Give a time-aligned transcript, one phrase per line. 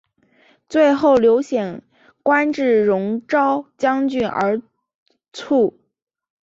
[0.67, 1.83] 最后刘显
[2.23, 4.59] 官至戎昭将军而
[5.31, 5.79] 卒。